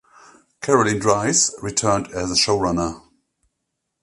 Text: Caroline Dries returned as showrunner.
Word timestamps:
Caroline 0.63 0.97
Dries 0.97 1.53
returned 1.61 2.07
as 2.11 2.31
showrunner. 2.31 3.03